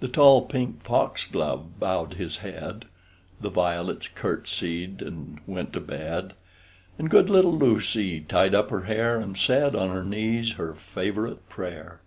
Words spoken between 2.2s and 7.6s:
head; The violets courtesied, and went to bed; And good little